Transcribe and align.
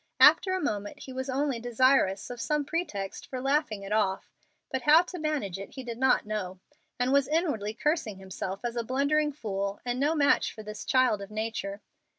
After 0.19 0.55
a 0.55 0.59
moment 0.63 1.01
he 1.01 1.13
was 1.13 1.29
only 1.29 1.59
desirous 1.59 2.31
of 2.31 2.41
some 2.41 2.65
pretext 2.65 3.27
for 3.27 3.39
laughing 3.39 3.83
it 3.83 3.91
off, 3.91 4.31
but 4.71 4.81
how 4.81 5.03
to 5.03 5.19
manage 5.19 5.59
it 5.59 5.75
he 5.75 5.83
did 5.83 5.99
not 5.99 6.25
know, 6.25 6.59
and 6.99 7.13
was 7.13 7.27
inwardly 7.27 7.75
cursing 7.75 8.17
himself 8.17 8.61
as 8.65 8.75
a 8.75 8.81
blundering 8.83 9.31
fool, 9.31 9.79
and 9.85 9.99
no 9.99 10.15
match 10.15 10.51
for 10.53 10.63
this 10.63 10.85
child 10.85 11.21
of 11.21 11.29
nature. 11.29 11.81